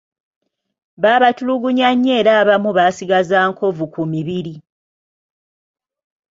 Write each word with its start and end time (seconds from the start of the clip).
Baabatulugunya 1.01 1.87
nnyo 1.95 2.11
era 2.19 2.31
abamu 2.41 2.69
baasigaza 2.77 3.37
nkovu 3.51 3.85
ku 3.93 4.01
mibiri. 4.11 4.55